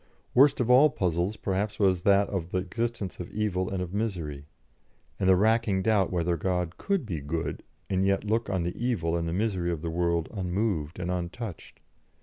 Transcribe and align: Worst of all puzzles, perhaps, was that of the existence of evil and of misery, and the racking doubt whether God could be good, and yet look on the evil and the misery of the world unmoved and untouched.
Worst 0.33 0.59
of 0.59 0.67
all 0.67 0.89
puzzles, 0.89 1.37
perhaps, 1.37 1.77
was 1.77 2.01
that 2.01 2.27
of 2.29 2.49
the 2.49 2.57
existence 2.57 3.19
of 3.19 3.29
evil 3.29 3.69
and 3.69 3.83
of 3.83 3.93
misery, 3.93 4.47
and 5.19 5.29
the 5.29 5.35
racking 5.35 5.83
doubt 5.83 6.11
whether 6.11 6.35
God 6.37 6.79
could 6.79 7.05
be 7.05 7.21
good, 7.21 7.61
and 7.87 8.03
yet 8.03 8.23
look 8.23 8.49
on 8.49 8.63
the 8.63 8.75
evil 8.83 9.15
and 9.15 9.27
the 9.27 9.31
misery 9.33 9.69
of 9.71 9.83
the 9.83 9.91
world 9.91 10.27
unmoved 10.31 10.97
and 10.99 11.11
untouched. 11.11 11.81